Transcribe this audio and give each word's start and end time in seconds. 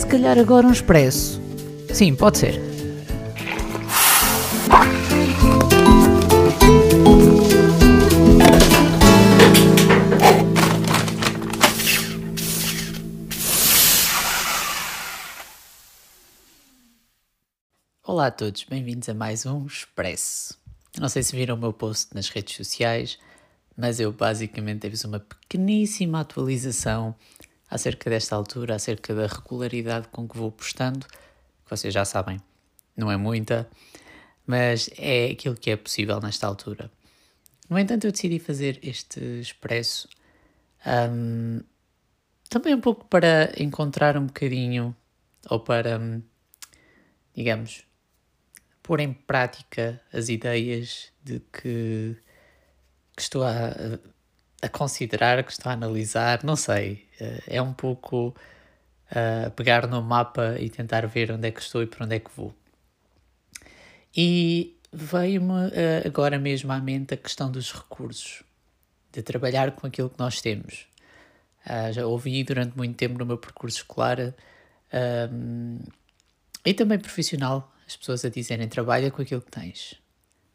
Se 0.00 0.06
calhar 0.06 0.38
agora 0.38 0.66
um 0.66 0.72
expresso. 0.72 1.38
Sim, 1.92 2.16
pode 2.16 2.38
ser. 2.38 2.58
Olá 18.02 18.28
a 18.28 18.30
todos, 18.30 18.64
bem-vindos 18.64 19.06
a 19.10 19.14
mais 19.14 19.44
um 19.44 19.66
Expresso. 19.66 20.58
Não 20.98 21.10
sei 21.10 21.22
se 21.22 21.36
viram 21.36 21.56
o 21.56 21.58
meu 21.58 21.74
post 21.74 22.14
nas 22.14 22.30
redes 22.30 22.56
sociais, 22.56 23.18
mas 23.76 24.00
eu 24.00 24.10
basicamente 24.10 24.88
fiz 24.88 25.04
uma 25.04 25.20
pequeníssima 25.20 26.20
atualização 26.20 27.14
acerca 27.70 28.10
desta 28.10 28.34
altura, 28.34 28.74
acerca 28.74 29.14
da 29.14 29.26
regularidade 29.26 30.08
com 30.08 30.28
que 30.28 30.36
vou 30.36 30.50
postando, 30.50 31.06
que 31.06 31.70
vocês 31.70 31.94
já 31.94 32.04
sabem, 32.04 32.40
não 32.96 33.10
é 33.10 33.16
muita, 33.16 33.68
mas 34.46 34.90
é 34.98 35.26
aquilo 35.26 35.54
que 35.54 35.70
é 35.70 35.76
possível 35.76 36.20
nesta 36.20 36.46
altura. 36.46 36.90
No 37.68 37.78
entanto, 37.78 38.06
eu 38.06 38.12
decidi 38.12 38.40
fazer 38.40 38.80
este 38.82 39.20
expresso 39.40 40.08
um, 40.84 41.60
também 42.48 42.74
um 42.74 42.80
pouco 42.80 43.04
para 43.06 43.52
encontrar 43.62 44.16
um 44.16 44.26
bocadinho, 44.26 44.94
ou 45.48 45.60
para, 45.60 46.00
digamos, 47.34 47.84
pôr 48.82 48.98
em 48.98 49.12
prática 49.12 50.00
as 50.12 50.28
ideias 50.28 51.12
de 51.22 51.40
que, 51.52 52.16
que 53.14 53.22
estou 53.22 53.44
a, 53.44 54.00
a 54.62 54.68
considerar, 54.68 55.42
que 55.42 55.52
estou 55.52 55.70
a 55.70 55.72
analisar, 55.72 56.44
não 56.44 56.56
sei. 56.56 57.06
Eh, 57.18 57.42
é 57.46 57.62
um 57.62 57.72
pouco 57.72 58.34
uh, 59.10 59.50
pegar 59.52 59.86
no 59.86 60.02
mapa 60.02 60.56
e 60.58 60.68
tentar 60.68 61.06
ver 61.06 61.32
onde 61.32 61.48
é 61.48 61.50
que 61.50 61.60
estou 61.60 61.82
e 61.82 61.86
para 61.86 62.04
onde 62.04 62.16
é 62.16 62.18
que 62.18 62.30
vou. 62.36 62.54
E 64.16 64.76
veio-me 64.92 65.52
uh, 65.52 66.06
agora 66.06 66.38
mesmo 66.38 66.72
à 66.72 66.80
mente 66.80 67.14
a 67.14 67.16
questão 67.16 67.50
dos 67.50 67.72
recursos, 67.72 68.42
de 69.12 69.22
trabalhar 69.22 69.72
com 69.72 69.86
aquilo 69.86 70.10
que 70.10 70.18
nós 70.18 70.40
temos. 70.40 70.86
Uh, 71.66 71.92
já 71.92 72.06
ouvi 72.06 72.42
durante 72.44 72.76
muito 72.76 72.96
tempo 72.96 73.18
no 73.18 73.26
meu 73.26 73.38
percurso 73.38 73.78
escolar 73.78 74.34
e 76.64 76.74
também 76.74 76.98
profissional 76.98 77.72
as 77.86 77.96
pessoas 77.96 78.24
a 78.24 78.28
dizerem 78.28 78.66
trabalha 78.66 79.10
com 79.10 79.22
aquilo 79.22 79.40
que 79.40 79.50
tens. 79.50 79.92
Ou 79.92 79.98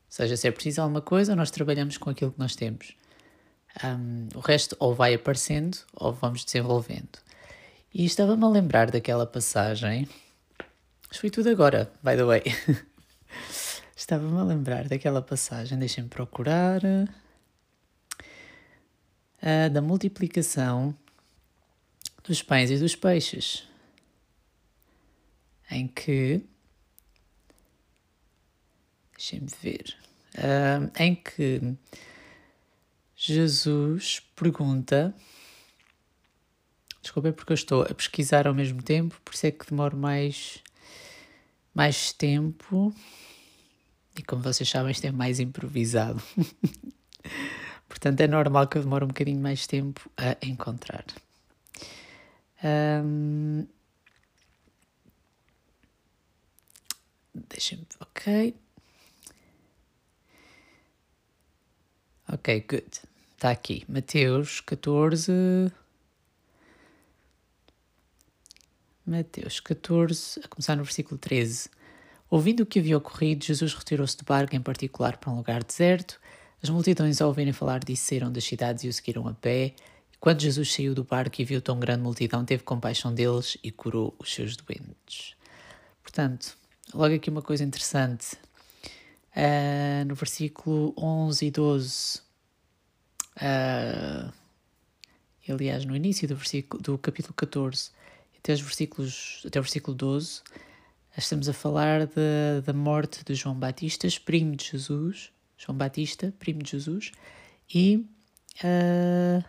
seja, 0.10 0.36
se 0.36 0.48
é 0.48 0.52
preciso 0.52 0.82
alguma 0.82 1.02
coisa, 1.02 1.36
nós 1.36 1.52
trabalhamos 1.52 1.98
com 1.98 2.10
aquilo 2.10 2.32
que 2.32 2.40
nós 2.40 2.56
temos. 2.56 2.96
Um, 3.84 4.30
o 4.36 4.40
resto 4.40 4.76
ou 4.80 4.96
vai 4.96 5.14
aparecendo 5.14 5.78
ou 5.94 6.14
vamos 6.14 6.46
desenvolvendo. 6.46 7.20
E 7.94 8.06
estava-me 8.06 8.44
a 8.44 8.50
lembrar 8.50 8.90
daquela 8.90 9.26
passagem. 9.26 10.08
Mas 11.08 11.18
foi 11.18 11.30
tudo 11.30 11.50
agora, 11.50 11.92
by 12.02 12.16
the 12.16 12.24
way. 12.24 12.44
estava-me 13.96 14.38
a 14.40 14.44
lembrar 14.44 14.88
daquela 14.88 15.22
passagem, 15.22 15.78
deixem-me 15.78 16.10
procurar. 16.10 16.82
Uh, 19.42 19.70
da 19.72 19.82
multiplicação 19.82 20.96
dos 22.24 22.42
pães 22.42 22.72
e 22.72 22.78
dos 22.78 22.96
peixes. 22.96 23.68
Em 25.70 25.88
que. 25.88 26.44
Deixem-me 29.18 29.50
ver. 29.62 29.96
Uh, 30.38 30.92
em 30.98 31.16
que 31.16 31.78
Jesus 33.16 34.22
pergunta. 34.36 35.16
Desculpem 37.02 37.32
porque 37.32 37.54
eu 37.54 37.56
estou 37.56 37.84
a 37.84 37.94
pesquisar 37.94 38.48
ao 38.48 38.54
mesmo 38.54 38.82
tempo, 38.82 39.20
por 39.24 39.34
isso 39.34 39.46
é 39.46 39.52
que 39.52 39.70
demoro 39.70 39.96
mais, 39.96 40.62
mais 41.74 42.12
tempo. 42.12 42.94
E 44.18 44.24
como 44.24 44.42
vocês 44.42 44.68
sabem, 44.68 44.92
isto 44.92 45.06
é 45.06 45.12
mais 45.12 45.40
improvisado. 45.40 46.22
Portanto, 47.88 48.22
é 48.22 48.28
normal 48.28 48.68
que 48.68 48.78
eu 48.78 48.82
demore 48.82 49.06
um 49.06 49.10
bocadinho 49.10 49.40
mais 49.40 49.68
tempo 49.68 50.10
a 50.18 50.36
encontrar. 50.46 51.06
Um... 52.64 53.68
Deixem-me. 57.34 57.86
Ok. 58.00 58.56
Ok, 62.32 62.66
good. 62.68 63.02
Está 63.36 63.52
aqui. 63.52 63.86
Mateus 63.88 64.60
14. 64.62 65.32
Mateus 69.06 69.60
14, 69.60 70.42
a 70.44 70.48
começar 70.48 70.76
no 70.76 70.84
versículo 70.84 71.20
13. 71.20 71.70
Ouvindo 72.28 72.62
o 72.62 72.66
que 72.66 72.80
havia 72.80 72.98
ocorrido, 72.98 73.46
Jesus 73.46 73.76
retirou-se 73.76 74.18
do 74.18 74.26
barco, 74.26 74.56
em 74.56 74.62
particular 74.62 75.18
para 75.18 75.32
um 75.32 75.38
lugar 75.38 75.64
deserto. 75.64 76.20
As 76.64 76.70
multidões, 76.70 77.22
ao 77.22 77.28
ouvirem 77.28 77.54
falar 77.54 77.84
disso, 77.84 78.08
saíram 78.08 78.32
das 78.32 78.44
cidades 78.44 78.84
e 78.84 78.88
o 78.88 78.94
seguiram 78.94 79.28
a 79.28 79.34
pé. 79.36 79.76
E 80.12 80.18
quando 80.20 80.42
Jesus 80.42 80.74
saiu 80.74 80.96
do 80.96 81.04
barco 81.04 81.40
e 81.40 81.46
viu 81.46 81.62
tão 81.62 81.80
grande 81.80 82.02
multidão, 82.02 82.44
teve 82.44 82.64
compaixão 82.64 83.14
deles 83.14 83.56
e 83.64 83.70
curou 83.70 84.16
os 84.18 84.34
seus 84.34 84.58
doentes. 84.58 85.36
Portanto, 86.02 86.58
logo 86.92 87.14
aqui 87.14 87.30
uma 87.30 87.44
coisa 87.44 87.64
interessante. 87.64 88.36
Uh, 89.36 90.06
no 90.08 90.16
versículo 90.16 90.94
11 90.98 91.46
e 91.46 91.52
12, 91.52 92.26
Uh, 93.36 94.32
aliás, 95.50 95.84
no 95.84 95.96
início 95.96 96.28
do, 96.28 96.36
versículo, 96.36 96.82
do 96.82 96.98
capítulo 96.98 97.34
14 97.34 97.92
até, 98.38 98.54
os 98.54 98.62
versículos, 98.62 99.44
até 99.46 99.60
o 99.60 99.64
versículo 99.64 99.96
12, 99.96 100.42
estamos 101.18 101.50
a 101.50 101.54
falar 101.54 102.08
da 102.64 102.74
morte 102.74 103.26
de 103.26 103.34
João 103.34 103.56
Batista, 103.56 104.08
primo 104.24 104.56
de 104.56 104.66
Jesus, 104.66 105.32
João 105.58 105.78
Batista, 105.78 106.34
primo 106.40 106.62
de 106.62 106.72
Jesus, 106.72 107.12
e 107.74 108.08
uh, 108.64 109.44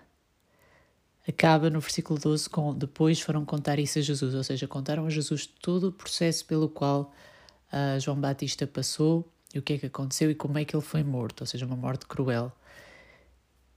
acaba 1.28 1.68
no 1.68 1.78
versículo 1.78 2.18
12 2.18 2.48
com 2.48 2.74
depois 2.74 3.20
foram 3.20 3.44
contar 3.44 3.78
isso 3.78 3.98
a 3.98 4.02
Jesus, 4.02 4.34
ou 4.34 4.42
seja, 4.42 4.66
contaram 4.66 5.06
a 5.06 5.10
Jesus 5.10 5.46
todo 5.46 5.88
o 5.88 5.92
processo 5.92 6.44
pelo 6.46 6.68
qual 6.68 7.12
uh, 7.70 8.00
João 8.00 8.18
Batista 8.18 8.66
passou 8.66 9.30
e 9.56 9.58
o 9.58 9.62
que 9.62 9.72
é 9.72 9.78
que 9.78 9.86
aconteceu 9.86 10.30
e 10.30 10.34
como 10.34 10.58
é 10.58 10.64
que 10.64 10.76
ele 10.76 10.82
foi 10.82 11.02
morto, 11.02 11.40
ou 11.40 11.46
seja, 11.46 11.64
uma 11.64 11.76
morte 11.76 12.06
cruel. 12.06 12.52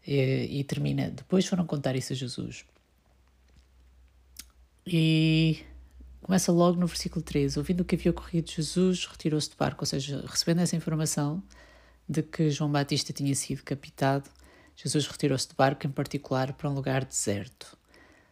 E, 0.05 0.59
e 0.59 0.63
termina. 0.63 1.09
Depois 1.09 1.45
foram 1.45 1.65
contar 1.65 1.95
isso 1.95 2.13
a 2.13 2.15
Jesus. 2.15 2.65
E 4.85 5.63
começa 6.21 6.51
logo 6.51 6.79
no 6.79 6.87
versículo 6.87 7.21
13. 7.23 7.59
Ouvindo 7.59 7.81
o 7.81 7.85
que 7.85 7.95
havia 7.95 8.11
ocorrido, 8.11 8.51
Jesus 8.51 9.05
retirou-se 9.05 9.49
do 9.49 9.55
barco, 9.55 9.81
ou 9.81 9.85
seja, 9.85 10.23
recebendo 10.27 10.59
essa 10.59 10.75
informação 10.75 11.41
de 12.07 12.23
que 12.23 12.49
João 12.49 12.71
Batista 12.71 13.13
tinha 13.13 13.35
sido 13.35 13.63
capitado, 13.63 14.29
Jesus 14.75 15.05
retirou-se 15.07 15.47
do 15.47 15.55
barco, 15.55 15.85
em 15.85 15.91
particular 15.91 16.53
para 16.53 16.69
um 16.69 16.73
lugar 16.73 17.05
deserto. 17.05 17.77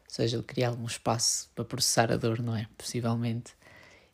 Ou 0.06 0.16
seja, 0.16 0.38
ele 0.38 0.44
queria 0.44 0.70
algum 0.70 0.86
espaço 0.86 1.50
para 1.54 1.64
processar 1.64 2.12
a 2.12 2.18
dor, 2.18 2.42
não 2.42 2.56
é? 2.56 2.68
Possivelmente. 2.78 3.54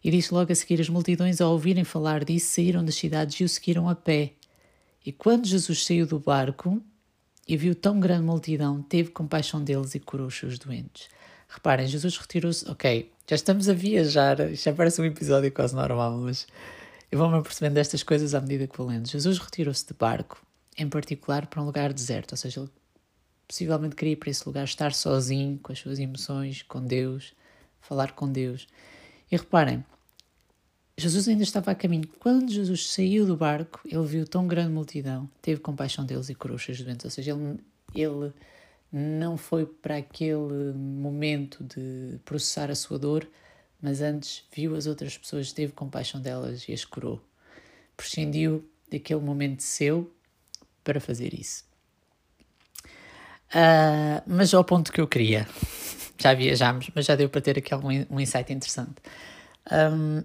E 0.04 0.12
disse 0.12 0.34
logo 0.34 0.52
a 0.52 0.56
seguir: 0.56 0.82
as 0.82 0.90
multidões, 0.90 1.40
ao 1.40 1.52
ouvirem 1.52 1.84
falar 1.84 2.24
disso, 2.26 2.56
saíram 2.56 2.84
das 2.84 2.96
cidades 2.96 3.40
e 3.40 3.44
o 3.44 3.50
seguiram 3.50 3.88
a 3.88 3.96
pé. 3.96 4.34
E 5.06 5.12
quando 5.12 5.46
Jesus 5.46 5.86
saiu 5.86 6.06
do 6.06 6.20
barco, 6.20 6.82
e 7.48 7.58
viu 7.58 7.76
tão 7.76 8.00
grande 8.00 8.24
multidão, 8.24 8.82
teve 8.82 9.10
compaixão 9.12 9.64
deles 9.64 9.96
e 9.96 10.00
curou 10.00 10.28
os 10.28 10.38
seus 10.38 10.58
doentes. 10.58 11.10
Reparem, 11.48 11.88
Jesus 11.88 12.18
retirou-se. 12.18 12.70
Ok, 12.70 13.12
já 13.28 13.36
estamos 13.36 13.70
a 13.70 13.74
viajar, 13.74 14.40
isto 14.52 14.64
já 14.64 14.74
parece 14.74 15.02
um 15.02 15.06
episódio 15.06 15.52
quase 15.52 15.76
normal, 15.76 16.18
mas 16.20 16.48
eu 17.12 17.20
vou-me 17.20 17.38
apercebendo 17.38 17.76
destas 17.76 18.02
coisas 18.02 18.34
à 18.34 18.42
medida 18.42 18.68
que 18.68 18.78
vou 18.78 18.88
lendo. 18.88 19.08
Jesus 19.08 19.38
retirou-se 19.38 19.86
de 19.86 19.94
barco, 19.94 20.42
em 20.78 20.90
particular 20.90 21.48
para 21.48 21.62
um 21.62 21.66
lugar 21.66 21.94
deserto, 21.94 22.32
ou 22.32 22.38
seja, 22.38 22.62
ele 22.62 22.70
possivelmente 23.48 23.96
queria 23.96 24.14
ir 24.14 24.18
para 24.18 24.30
esse 24.30 24.48
lugar 24.48 24.64
estar 24.64 24.94
sozinho, 24.94 25.60
com 25.62 25.72
as 25.72 25.80
suas 25.80 26.00
emoções, 26.00 26.64
com 26.64 26.82
Deus, 26.82 27.34
falar 27.82 28.14
com 28.14 28.32
Deus. 28.32 28.68
E 29.34 29.36
reparem, 29.36 29.84
Jesus 30.96 31.28
ainda 31.28 31.42
estava 31.42 31.72
a 31.72 31.76
caminho. 31.76 32.08
Quando 32.20 32.52
Jesus 32.52 32.88
saiu 32.92 33.26
do 33.26 33.36
barco, 33.36 33.82
ele 33.84 34.06
viu 34.06 34.28
tão 34.28 34.48
grande 34.48 34.72
multidão, 34.72 35.28
teve 35.42 35.60
compaixão 35.60 36.06
deles 36.06 36.30
e 36.30 36.36
curou 36.36 36.56
os 36.56 36.64
seus 36.64 36.80
doentes. 36.80 37.04
Ou 37.04 37.10
seja, 37.10 37.32
ele, 37.32 37.60
ele 37.96 38.32
não 38.92 39.36
foi 39.36 39.66
para 39.66 39.98
aquele 39.98 40.72
momento 40.76 41.64
de 41.64 42.20
processar 42.24 42.70
a 42.70 42.76
sua 42.76 43.00
dor, 43.00 43.28
mas 43.82 44.02
antes 44.02 44.44
viu 44.56 44.76
as 44.76 44.86
outras 44.86 45.18
pessoas, 45.18 45.52
teve 45.52 45.74
compaixão 45.74 46.22
delas 46.22 46.70
e 46.70 46.72
as 46.72 46.86
curou. 46.86 47.20
Prescindiu 47.98 48.64
daquele 48.92 49.22
momento 49.22 49.64
seu 49.64 50.14
para 50.84 51.00
fazer 51.00 51.34
isso. 51.34 51.66
Uh, 53.50 54.22
mas 54.28 54.54
ao 54.54 54.64
ponto 54.64 54.92
que 54.92 55.02
eu 55.02 55.08
queria, 55.08 55.48
já 56.24 56.34
viajámos, 56.34 56.90
mas 56.96 57.06
já 57.06 57.16
deu 57.16 57.30
para 57.30 57.42
ter 57.42 57.58
aqui 57.58 57.76
um, 57.76 58.16
um 58.16 58.20
insight 58.20 58.52
interessante. 58.52 58.96
Um, 59.72 60.24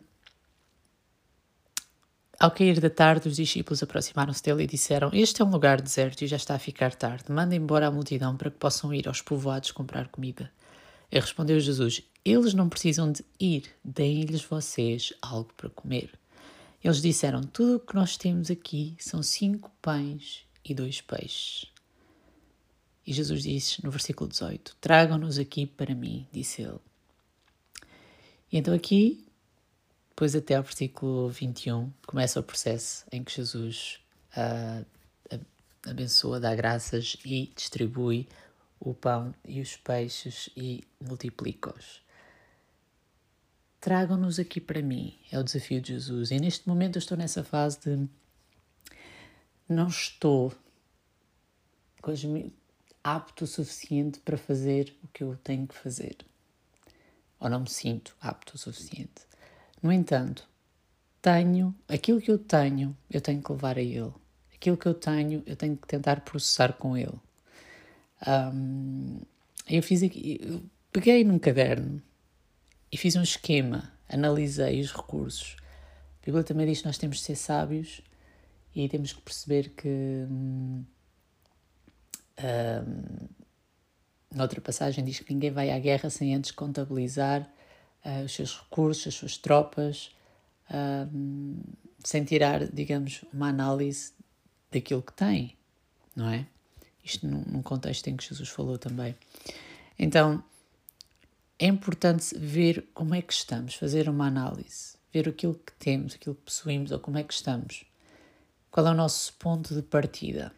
ao 2.38 2.52
cair 2.52 2.78
da 2.80 2.88
tarde, 2.88 3.28
os 3.28 3.36
discípulos 3.36 3.82
aproximaram-se 3.82 4.42
dele 4.42 4.62
e 4.62 4.66
disseram: 4.66 5.10
Este 5.12 5.42
é 5.42 5.44
um 5.44 5.50
lugar 5.50 5.80
deserto 5.80 6.22
e 6.22 6.26
já 6.28 6.36
está 6.36 6.54
a 6.54 6.58
ficar 6.58 6.94
tarde. 6.94 7.24
Manda 7.30 7.54
embora 7.54 7.88
a 7.88 7.90
multidão 7.90 8.36
para 8.36 8.50
que 8.50 8.58
possam 8.58 8.94
ir 8.94 9.08
aos 9.08 9.20
povoados 9.20 9.72
comprar 9.72 10.08
comida. 10.08 10.50
E 11.10 11.18
respondeu 11.18 11.58
Jesus: 11.58 12.02
Eles 12.24 12.54
não 12.54 12.68
precisam 12.68 13.10
de 13.10 13.24
ir, 13.40 13.64
deem-lhes 13.84 14.44
vocês 14.44 15.12
algo 15.20 15.52
para 15.56 15.68
comer. 15.68 16.10
Eles 16.82 17.02
disseram: 17.02 17.42
Tudo 17.42 17.76
o 17.76 17.80
que 17.80 17.94
nós 17.96 18.16
temos 18.16 18.52
aqui 18.52 18.96
são 19.00 19.20
cinco 19.20 19.72
pães 19.82 20.46
e 20.64 20.72
dois 20.72 21.00
peixes. 21.00 21.66
E 23.08 23.12
Jesus 23.14 23.42
diz 23.42 23.78
no 23.78 23.90
versículo 23.90 24.28
18: 24.28 24.76
Tragam-nos 24.82 25.38
aqui 25.38 25.64
para 25.64 25.94
mim, 25.94 26.28
disse 26.30 26.60
ele. 26.60 26.78
E 28.52 28.58
então 28.58 28.74
aqui, 28.74 29.26
depois 30.10 30.36
até 30.36 30.56
ao 30.56 30.62
versículo 30.62 31.30
21, 31.30 31.90
começa 32.06 32.38
o 32.38 32.42
processo 32.42 33.06
em 33.10 33.24
que 33.24 33.34
Jesus 33.34 33.98
uh, 34.36 35.40
abençoa, 35.86 36.38
dá 36.38 36.54
graças 36.54 37.16
e 37.24 37.50
distribui 37.56 38.28
o 38.78 38.92
pão 38.92 39.34
e 39.42 39.62
os 39.62 39.74
peixes 39.74 40.50
e 40.54 40.84
multiplica-os. 41.00 42.02
Tragam-nos 43.80 44.38
aqui 44.38 44.60
para 44.60 44.82
mim, 44.82 45.18
é 45.32 45.38
o 45.38 45.42
desafio 45.42 45.80
de 45.80 45.94
Jesus. 45.94 46.30
E 46.30 46.36
neste 46.38 46.68
momento 46.68 46.96
eu 46.96 47.00
estou 47.00 47.16
nessa 47.16 47.42
fase 47.42 47.80
de 47.80 48.06
não 49.66 49.88
estou 49.88 50.52
apto 53.14 53.44
o 53.44 53.46
suficiente 53.46 54.18
para 54.20 54.36
fazer 54.36 54.94
o 55.02 55.08
que 55.08 55.22
eu 55.22 55.36
tenho 55.36 55.66
que 55.66 55.74
fazer. 55.74 56.16
Ou 57.40 57.48
não 57.48 57.60
me 57.60 57.70
sinto 57.70 58.16
apto 58.20 58.56
o 58.56 58.58
suficiente. 58.58 59.26
No 59.82 59.92
entanto, 59.92 60.48
tenho 61.22 61.74
aquilo 61.88 62.20
que 62.20 62.30
eu 62.30 62.38
tenho, 62.38 62.96
eu 63.10 63.20
tenho 63.20 63.42
que 63.42 63.52
levar 63.52 63.78
a 63.78 63.82
Ele. 63.82 64.12
Aquilo 64.54 64.76
que 64.76 64.86
eu 64.86 64.94
tenho, 64.94 65.42
eu 65.46 65.56
tenho 65.56 65.76
que 65.76 65.86
tentar 65.86 66.20
processar 66.20 66.72
com 66.74 66.96
Ele. 66.96 67.18
Um, 68.26 69.20
eu 69.68 69.82
fiz 69.82 70.02
aqui, 70.02 70.40
eu 70.42 70.62
peguei 70.92 71.22
num 71.22 71.38
caderno 71.38 72.02
e 72.90 72.96
fiz 72.96 73.14
um 73.14 73.22
esquema, 73.22 73.92
analisei 74.08 74.80
os 74.80 74.92
recursos. 74.92 75.56
A 76.22 76.26
Bíblia 76.26 76.42
também 76.42 76.66
diz 76.66 76.80
que 76.80 76.86
nós 76.86 76.98
temos 76.98 77.18
de 77.18 77.22
ser 77.22 77.36
sábios 77.36 78.02
e 78.74 78.88
temos 78.88 79.12
que 79.12 79.20
perceber 79.22 79.70
que. 79.70 79.88
Hum, 79.88 80.84
hum, 82.38 83.28
noutra 84.34 84.60
passagem 84.60 85.04
diz 85.04 85.20
que 85.20 85.32
ninguém 85.32 85.50
vai 85.50 85.70
à 85.70 85.78
guerra 85.78 86.10
sem 86.10 86.34
antes 86.34 86.50
contabilizar 86.50 87.42
uh, 88.04 88.24
os 88.24 88.32
seus 88.32 88.58
recursos, 88.58 89.06
as 89.08 89.14
suas 89.14 89.36
tropas, 89.36 90.10
sem 92.04 92.24
tirar, 92.24 92.66
digamos, 92.66 93.24
uma 93.32 93.48
análise 93.48 94.12
daquilo 94.70 95.02
que 95.02 95.12
tem, 95.12 95.56
não 96.14 96.28
é? 96.28 96.46
Isto 97.02 97.26
num, 97.26 97.42
num 97.46 97.62
contexto 97.62 98.06
em 98.08 98.16
que 98.16 98.28
Jesus 98.28 98.50
falou 98.50 98.76
também. 98.76 99.16
Então, 99.98 100.44
é 101.58 101.66
importante 101.66 102.38
ver 102.38 102.86
como 102.94 103.14
é 103.14 103.22
que 103.22 103.32
estamos, 103.32 103.74
fazer 103.74 104.08
uma 104.08 104.26
análise, 104.26 104.96
ver 105.12 105.28
aquilo 105.28 105.54
que 105.54 105.72
temos, 105.72 106.14
aquilo 106.14 106.34
que 106.34 106.42
possuímos 106.42 106.92
ou 106.92 107.00
como 107.00 107.18
é 107.18 107.24
que 107.24 107.32
estamos. 107.32 107.84
Qual 108.70 108.86
é 108.86 108.90
o 108.90 108.94
nosso 108.94 109.32
ponto 109.34 109.74
de 109.74 109.82
partida? 109.82 110.52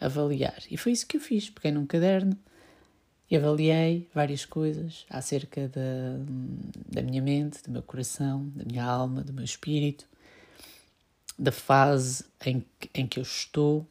Avaliar. 0.00 0.62
E 0.70 0.76
foi 0.76 0.92
isso 0.92 1.06
que 1.06 1.16
eu 1.16 1.20
fiz. 1.20 1.50
Peguei 1.50 1.72
num 1.72 1.86
caderno 1.86 2.36
e 3.30 3.36
avaliei 3.36 4.08
várias 4.14 4.44
coisas 4.44 5.04
acerca 5.10 5.68
da, 5.68 6.18
da 6.88 7.02
minha 7.02 7.20
mente, 7.20 7.62
do 7.62 7.70
meu 7.70 7.82
coração, 7.82 8.48
da 8.54 8.64
minha 8.64 8.84
alma, 8.84 9.22
do 9.22 9.32
meu 9.32 9.44
espírito, 9.44 10.06
da 11.38 11.52
fase 11.52 12.24
em, 12.44 12.64
em 12.94 13.06
que 13.06 13.18
eu 13.18 13.22
estou 13.22 13.86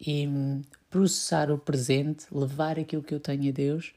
e 0.00 0.28
processar 0.90 1.50
o 1.50 1.58
presente, 1.58 2.26
levar 2.32 2.78
aquilo 2.78 3.02
que 3.02 3.14
eu 3.14 3.20
tenho 3.20 3.48
a 3.48 3.52
Deus 3.52 3.92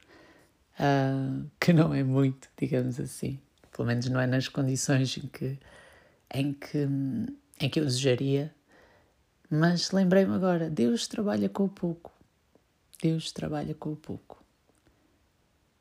uh, 0.82 1.50
que 1.60 1.74
não 1.74 1.94
é 1.94 2.04
muito, 2.04 2.50
digamos 2.58 3.00
assim. 3.00 3.40
Pelo 3.76 3.88
menos 3.88 4.08
não 4.10 4.20
é 4.20 4.28
nas 4.28 4.48
condições 4.48 5.18
em 5.18 5.28
que, 5.28 5.58
em 6.34 6.54
que, 6.54 6.88
em 7.60 7.70
que 7.70 7.80
eu 7.80 7.86
desejaria. 7.86 8.54
Mas 9.54 9.92
lembrei-me 9.92 10.34
agora: 10.34 10.70
Deus 10.70 11.08
trabalha 11.08 11.50
com 11.50 11.66
o 11.66 11.70
pouco. 11.70 12.10
Deus 13.02 13.34
trabalha 13.34 13.76
com 13.76 13.92
o 13.92 13.98
pouco. 13.98 14.42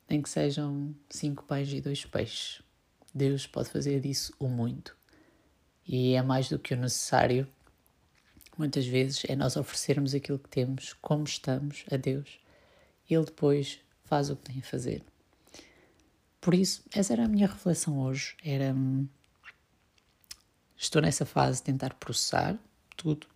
Nem 0.09 0.21
que 0.21 0.29
sejam 0.29 0.93
cinco 1.09 1.45
pães 1.45 1.71
e 1.71 1.79
dois 1.79 2.03
peixes. 2.03 2.61
Deus 3.15 3.47
pode 3.47 3.69
fazer 3.69 4.01
disso 4.01 4.33
o 4.37 4.49
muito. 4.49 4.93
E 5.87 6.15
é 6.15 6.21
mais 6.21 6.49
do 6.49 6.59
que 6.59 6.73
o 6.73 6.77
necessário. 6.77 7.47
Muitas 8.57 8.85
vezes 8.85 9.23
é 9.29 9.37
nós 9.37 9.55
oferecermos 9.55 10.13
aquilo 10.13 10.37
que 10.37 10.49
temos, 10.49 10.91
como 11.01 11.23
estamos, 11.23 11.85
a 11.89 11.95
Deus. 11.95 12.41
Ele 13.09 13.23
depois 13.23 13.79
faz 14.03 14.29
o 14.29 14.35
que 14.35 14.51
tem 14.51 14.59
a 14.59 14.63
fazer. 14.63 15.01
Por 16.41 16.53
isso, 16.53 16.83
essa 16.93 17.13
era 17.13 17.23
a 17.23 17.29
minha 17.29 17.47
reflexão 17.47 17.99
hoje. 17.99 18.35
Era. 18.43 18.73
Hum, 18.73 19.07
estou 20.75 21.01
nessa 21.01 21.25
fase 21.25 21.59
de 21.59 21.63
tentar 21.63 21.93
processar 21.93 22.59
tudo, 22.97 23.27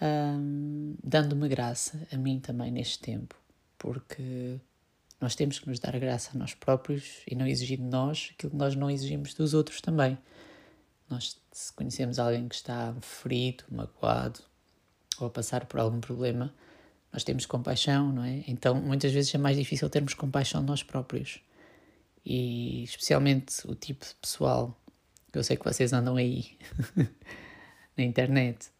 um, 0.00 0.94
dando-me 1.02 1.48
graça 1.48 2.06
a 2.12 2.16
mim 2.16 2.40
também 2.40 2.70
neste 2.70 2.98
tempo, 2.98 3.34
porque 3.78 4.58
nós 5.20 5.34
temos 5.34 5.58
que 5.58 5.68
nos 5.68 5.78
dar 5.78 5.98
graça 5.98 6.30
a 6.34 6.38
nós 6.38 6.54
próprios 6.54 7.22
e 7.26 7.34
não 7.34 7.46
exigir 7.46 7.78
de 7.78 7.84
nós 7.84 8.30
aquilo 8.32 8.50
que 8.50 8.56
nós 8.56 8.74
não 8.74 8.90
exigimos 8.90 9.34
dos 9.34 9.52
outros 9.52 9.80
também. 9.80 10.16
Nós, 11.08 11.38
se 11.52 11.72
conhecemos 11.72 12.18
alguém 12.18 12.48
que 12.48 12.54
está 12.54 12.94
ferido, 13.02 13.64
magoado 13.70 14.40
ou 15.18 15.26
a 15.26 15.30
passar 15.30 15.66
por 15.66 15.80
algum 15.80 16.00
problema, 16.00 16.54
nós 17.12 17.24
temos 17.24 17.44
compaixão, 17.44 18.12
não 18.12 18.24
é? 18.24 18.44
Então, 18.46 18.74
muitas 18.76 19.12
vezes 19.12 19.34
é 19.34 19.38
mais 19.38 19.56
difícil 19.56 19.90
termos 19.90 20.14
compaixão 20.14 20.60
de 20.60 20.68
nós 20.68 20.82
próprios. 20.82 21.40
E 22.24 22.84
especialmente 22.84 23.66
o 23.66 23.74
tipo 23.74 24.04
de 24.06 24.14
pessoal 24.14 24.78
que 25.32 25.38
eu 25.38 25.44
sei 25.44 25.56
que 25.56 25.64
vocês 25.64 25.92
andam 25.92 26.16
aí 26.16 26.56
na 27.96 28.04
internet, 28.04 28.70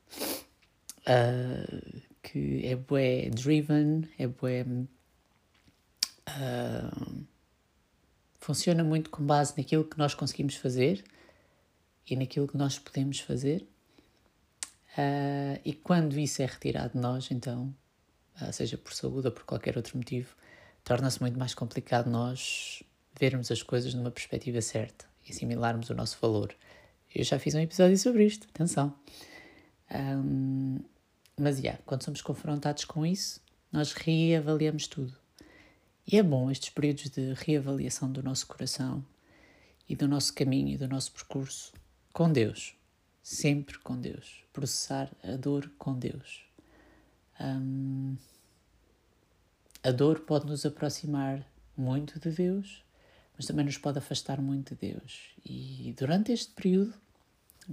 uh, 1.06 2.00
que 2.22 2.66
é 2.66 2.76
bué 2.76 3.30
driven, 3.30 4.08
é 4.18 4.26
bué. 4.26 4.64
Uh, 6.28 7.24
funciona 8.38 8.84
muito 8.84 9.10
com 9.10 9.24
base 9.24 9.54
naquilo 9.56 9.84
que 9.84 9.98
nós 9.98 10.14
conseguimos 10.14 10.54
fazer 10.56 11.04
e 12.08 12.16
naquilo 12.16 12.48
que 12.48 12.56
nós 12.56 12.78
podemos 12.78 13.20
fazer. 13.20 13.66
Uh, 14.98 15.60
e 15.64 15.72
quando 15.72 16.18
isso 16.18 16.42
é 16.42 16.46
retirado 16.46 16.94
de 16.94 16.98
nós, 16.98 17.30
então 17.30 17.74
ah, 18.40 18.50
seja 18.52 18.78
por 18.78 18.94
saúde 18.94 19.28
ou 19.28 19.32
por 19.32 19.44
qualquer 19.44 19.76
outro 19.76 19.96
motivo, 19.98 20.34
torna-se 20.82 21.20
muito 21.20 21.38
mais 21.38 21.54
complicado 21.54 22.08
nós 22.08 22.82
vermos 23.18 23.50
as 23.50 23.62
coisas 23.62 23.92
numa 23.92 24.10
perspectiva 24.10 24.62
certa 24.62 25.04
e 25.26 25.32
assimilarmos 25.32 25.90
o 25.90 25.94
nosso 25.94 26.18
valor. 26.20 26.54
Eu 27.14 27.22
já 27.22 27.38
fiz 27.38 27.54
um 27.54 27.60
episódio 27.60 27.98
sobre 27.98 28.24
isto, 28.24 28.48
atenção. 28.48 28.96
Um, 29.92 30.78
mas, 31.38 31.58
yeah, 31.58 31.80
quando 31.86 32.02
somos 32.02 32.22
confrontados 32.22 32.84
com 32.84 33.04
isso, 33.04 33.40
nós 33.72 33.92
reavaliamos 33.92 34.86
tudo. 34.86 35.16
E 36.06 36.18
é 36.18 36.22
bom 36.22 36.50
estes 36.50 36.70
períodos 36.70 37.08
de 37.10 37.34
reavaliação 37.34 38.10
do 38.10 38.22
nosso 38.22 38.46
coração 38.46 39.04
e 39.88 39.94
do 39.94 40.08
nosso 40.08 40.34
caminho 40.34 40.68
e 40.68 40.76
do 40.76 40.88
nosso 40.88 41.12
percurso 41.12 41.72
com 42.12 42.32
Deus. 42.32 42.74
Sempre 43.22 43.78
com 43.78 43.96
Deus. 43.96 44.44
Processar 44.52 45.10
a 45.22 45.36
dor 45.36 45.70
com 45.78 45.98
Deus. 45.98 46.44
Um, 47.40 48.16
a 49.82 49.90
dor 49.90 50.20
pode 50.20 50.46
nos 50.46 50.66
aproximar 50.66 51.46
muito 51.76 52.18
de 52.20 52.30
Deus, 52.30 52.84
mas 53.36 53.46
também 53.46 53.64
nos 53.64 53.78
pode 53.78 53.98
afastar 53.98 54.40
muito 54.40 54.74
de 54.74 54.92
Deus. 54.92 55.30
E 55.44 55.94
durante 55.96 56.32
este 56.32 56.52
período 56.52 56.94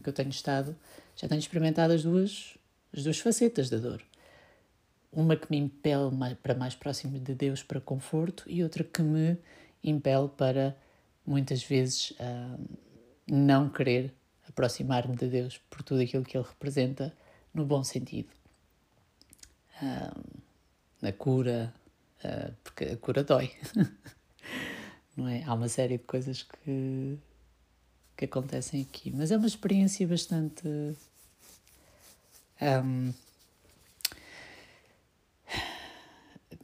que 0.01 0.09
eu 0.09 0.13
tenho 0.13 0.29
estado, 0.29 0.75
já 1.15 1.27
tenho 1.27 1.39
experimentado 1.39 1.93
as 1.93 2.03
duas, 2.03 2.57
as 2.95 3.03
duas 3.03 3.19
facetas 3.19 3.69
da 3.69 3.77
dor. 3.77 4.01
Uma 5.11 5.35
que 5.35 5.49
me 5.49 5.57
impele 5.57 6.11
para 6.41 6.53
mais 6.53 6.75
próximo 6.75 7.19
de 7.19 7.33
Deus 7.33 7.63
para 7.63 7.81
conforto 7.81 8.43
e 8.47 8.63
outra 8.63 8.83
que 8.83 9.01
me 9.01 9.37
impele 9.83 10.27
para 10.27 10.75
muitas 11.25 11.63
vezes 11.63 12.11
uh, 12.11 12.59
não 13.27 13.69
querer 13.69 14.13
aproximar-me 14.47 15.15
de 15.15 15.27
Deus 15.27 15.57
por 15.69 15.83
tudo 15.83 16.01
aquilo 16.01 16.23
que 16.23 16.37
Ele 16.37 16.45
representa 16.47 17.13
no 17.53 17.65
bom 17.65 17.83
sentido. 17.83 18.29
Uh, 19.81 20.41
na 21.01 21.11
cura, 21.11 21.73
uh, 22.23 22.53
porque 22.63 22.85
a 22.85 22.97
cura 22.97 23.23
dói, 23.23 23.51
não 25.15 25.27
é? 25.27 25.43
Há 25.43 25.53
uma 25.53 25.67
série 25.67 25.97
de 25.97 26.03
coisas 26.03 26.43
que, 26.43 27.17
que 28.17 28.25
acontecem 28.25 28.81
aqui, 28.81 29.11
mas 29.11 29.31
é 29.31 29.37
uma 29.37 29.45
experiência 29.45 30.07
bastante. 30.07 30.67
Um, 32.59 33.13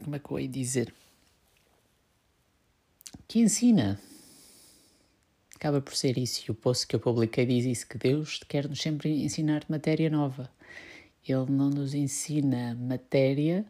como 0.03 0.15
é 0.15 0.19
que 0.19 0.31
eu 0.31 0.39
ia 0.39 0.47
dizer? 0.47 0.93
Que 3.27 3.39
ensina. 3.39 3.99
Acaba 5.55 5.79
por 5.79 5.95
ser 5.95 6.17
isso. 6.17 6.43
E 6.47 6.51
o 6.51 6.55
post 6.55 6.87
que 6.87 6.95
eu 6.95 6.99
publiquei 6.99 7.45
diz 7.45 7.65
isso: 7.65 7.87
que 7.87 7.99
Deus 7.99 8.41
quer 8.47 8.67
nos 8.67 8.81
sempre 8.81 9.23
ensinar 9.23 9.63
matéria 9.69 10.09
nova. 10.09 10.49
Ele 11.25 11.51
não 11.51 11.69
nos 11.69 11.93
ensina 11.93 12.75
matéria 12.75 13.65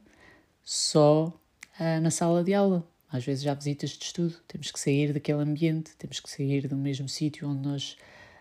só 0.63 1.27
uh, 1.27 2.01
na 2.01 2.09
sala 2.09 2.43
de 2.43 2.53
aula. 2.53 2.92
Às 3.13 3.23
vezes 3.23 3.45
há 3.45 3.53
visitas 3.53 3.91
de 3.91 4.05
estudo, 4.05 4.35
temos 4.47 4.71
que 4.71 4.79
sair 4.79 5.13
daquele 5.13 5.39
ambiente, 5.39 5.95
temos 5.97 6.19
que 6.19 6.27
sair 6.27 6.67
do 6.67 6.75
mesmo 6.75 7.07
sítio 7.07 7.47
onde 7.47 7.61
nós 7.61 7.95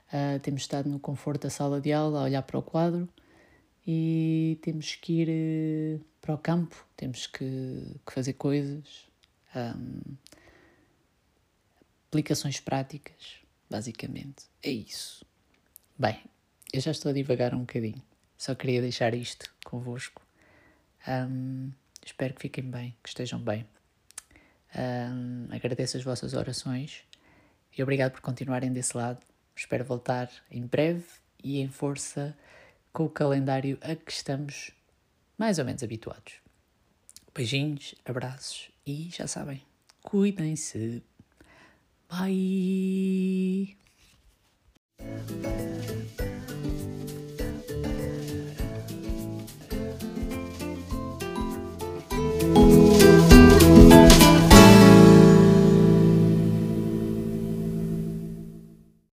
uh, 0.09 0.41
temos 0.41 0.63
estado 0.63 0.89
no 0.89 0.99
conforto 0.99 1.43
da 1.43 1.51
sala 1.51 1.79
de 1.79 1.93
aula, 1.93 2.21
a 2.21 2.23
olhar 2.23 2.43
para 2.43 2.59
o 2.59 2.63
quadro 2.63 3.07
e 3.87 4.59
temos 4.63 4.95
que 4.95 5.13
ir 5.13 5.29
uh, 5.99 6.05
para 6.23 6.35
o 6.35 6.39
campo, 6.39 6.87
temos 6.97 7.27
que, 7.27 7.45
que 8.07 8.13
fazer 8.15 8.33
coisas, 8.33 9.07
um, 9.55 10.17
aplicações 12.09 12.59
práticas, 12.59 13.37
basicamente. 13.69 14.47
É 14.63 14.71
isso. 14.71 15.23
Bem, 15.99 16.19
eu 16.73 16.81
já 16.81 16.93
estou 16.93 17.11
a 17.11 17.13
divagar 17.13 17.55
um 17.55 17.61
bocadinho, 17.61 18.03
só 18.39 18.55
queria 18.55 18.81
deixar 18.81 19.13
isto 19.13 19.53
convosco. 19.67 20.23
Um, 21.07 21.71
espero 22.03 22.33
que 22.33 22.41
fiquem 22.41 22.65
bem, 22.65 22.97
que 23.03 23.11
estejam 23.11 23.39
bem. 23.39 23.67
Um, 24.75 25.49
agradeço 25.51 25.97
as 25.97 26.03
vossas 26.03 26.35
orações 26.35 27.05
e 27.77 27.83
obrigado 27.83 28.13
por 28.13 28.21
continuarem 28.21 28.73
desse 28.73 28.97
lado. 28.97 29.21
Espero 29.55 29.85
voltar 29.85 30.31
em 30.51 30.67
breve 30.67 31.05
e 31.43 31.61
em 31.61 31.69
força 31.69 32.37
com 32.93 33.05
o 33.05 33.11
calendário 33.11 33.79
a 33.81 33.95
que 33.95 34.13
estamos 34.13 34.71
mais 35.39 35.59
ou 35.59 35.65
menos 35.65 35.83
habituados. 35.83 36.35
Beijinhos, 37.35 37.95
abraços 38.05 38.71
e 38.87 39.09
já 39.11 39.27
sabem, 39.27 39.63
cuidem-se. 40.03 41.03
Bye! 42.09 43.77